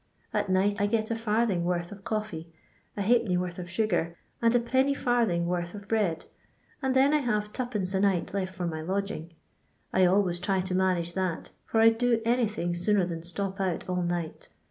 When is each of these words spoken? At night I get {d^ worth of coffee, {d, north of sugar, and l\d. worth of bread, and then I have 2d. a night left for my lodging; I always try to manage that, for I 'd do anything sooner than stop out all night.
At 0.33 0.49
night 0.49 0.81
I 0.81 0.87
get 0.87 1.05
{d^ 1.05 1.61
worth 1.61 1.91
of 1.91 2.03
coffee, 2.03 2.51
{d, 2.97 3.17
north 3.35 3.59
of 3.59 3.69
sugar, 3.69 4.17
and 4.41 4.51
l\d. 4.55 5.39
worth 5.41 5.75
of 5.75 5.87
bread, 5.87 6.25
and 6.81 6.95
then 6.95 7.13
I 7.13 7.19
have 7.19 7.53
2d. 7.53 7.93
a 7.93 7.99
night 7.99 8.33
left 8.33 8.55
for 8.55 8.65
my 8.65 8.81
lodging; 8.81 9.31
I 9.93 10.05
always 10.05 10.39
try 10.39 10.61
to 10.61 10.73
manage 10.73 11.13
that, 11.13 11.51
for 11.67 11.79
I 11.81 11.89
'd 11.91 11.99
do 11.99 12.19
anything 12.25 12.73
sooner 12.73 13.05
than 13.05 13.21
stop 13.21 13.61
out 13.61 13.87
all 13.87 14.01
night. 14.01 14.49